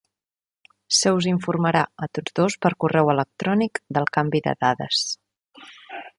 Se 0.99 1.11
us 1.17 1.27
informarà 1.31 1.83
a 2.05 2.07
tots 2.19 2.35
dos 2.41 2.57
per 2.67 2.73
correu 2.85 3.13
electrònic 3.15 3.83
del 3.99 4.09
canvi 4.19 4.43
de 4.49 4.57
dades. 4.67 5.07